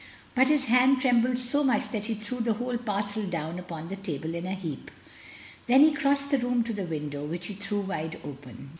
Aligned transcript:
But 0.33 0.47
his 0.47 0.65
hand 0.65 0.99
trembled 0.99 1.37
so 1.37 1.63
much 1.63 1.89
that 1.89 2.05
he 2.05 2.15
threw 2.15 2.39
the 2.39 2.53
whole 2.55 2.79
parcel 2.79 3.21
down 3.21 3.59
upon 3.59 3.87
the 3.89 3.95
table 3.95 4.33
in 4.33 4.47
a 4.47 4.55
heap. 4.55 4.89
Then 5.67 5.81
he 5.81 5.91
crossed 5.91 6.31
the 6.31 6.39
room 6.39 6.63
to 6.63 6.73
the 6.73 6.85
window, 6.85 7.23
which 7.23 7.45
he 7.45 7.53
threw 7.53 7.81
wide 7.81 8.19
open. 8.23 8.69